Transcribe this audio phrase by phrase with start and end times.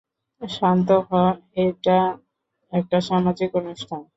[0.41, 1.11] শান্ত হ,
[1.57, 1.97] এটা
[2.73, 4.01] একটা সামাজিক অনুষ্ঠান।